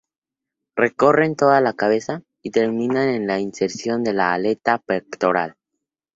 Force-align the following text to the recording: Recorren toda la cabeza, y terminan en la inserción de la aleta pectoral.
Recorren 0.75 1.35
toda 1.35 1.61
la 1.61 1.73
cabeza, 1.73 2.23
y 2.41 2.49
terminan 2.49 3.09
en 3.09 3.27
la 3.27 3.39
inserción 3.39 4.03
de 4.03 4.13
la 4.13 4.33
aleta 4.33 4.79
pectoral. 4.79 5.53